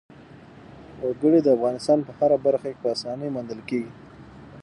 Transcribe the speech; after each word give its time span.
وګړي 1.05 1.39
د 1.43 1.47
افغانستان 1.55 1.99
په 2.07 2.11
هره 2.17 2.37
برخه 2.45 2.67
کې 2.71 2.81
په 2.83 2.87
اسانۍ 2.95 3.27
موندل 3.35 3.59
کېږي. 3.69 3.91